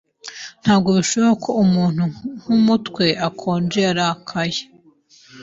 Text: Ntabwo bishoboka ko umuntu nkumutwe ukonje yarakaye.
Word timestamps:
Ntabwo 0.63 0.89
bishoboka 0.97 1.35
ko 1.45 1.51
umuntu 1.65 2.03
nkumutwe 2.41 3.05
ukonje 3.29 3.77
yarakaye. 3.87 4.61